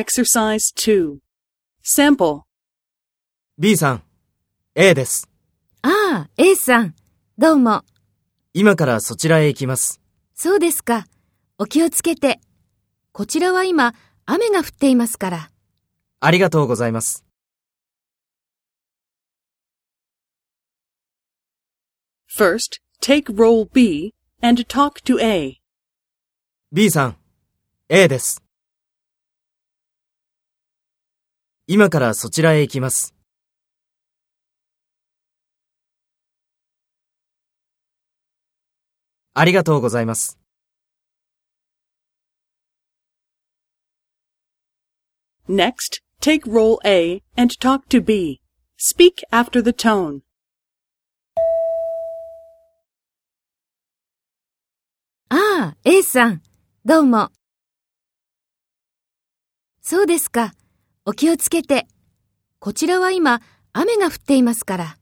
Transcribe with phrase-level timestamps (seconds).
[0.00, 1.18] Exercise 2.
[1.84, 2.40] Sample.
[3.58, 4.02] B さん、
[4.74, 5.28] A です。
[5.82, 6.94] ああ、A さん。
[7.36, 7.82] どうも。
[8.54, 10.00] 今からそちらへ行きます。
[10.32, 11.06] そうですか。
[11.58, 12.40] お気をつけて。
[13.12, 13.92] こちらは今、
[14.24, 15.50] 雨が降っていますから。
[16.20, 17.26] ありがとうございます。
[22.34, 25.60] First, take role B and talk to A.
[26.72, 27.16] B さん、
[27.90, 28.42] A です。
[31.72, 33.14] 今からそちらへ行きます。
[39.34, 40.40] ありがとうございます。
[45.48, 48.40] Next, take role A and talk to B.
[48.76, 50.22] Speak after the tone.
[55.28, 56.42] ああ、A さん。
[56.84, 57.30] どうも。
[59.82, 60.52] そうですか。
[61.06, 61.86] お気をつけて。
[62.58, 63.40] こちらは今、
[63.72, 64.99] 雨が降っていますから。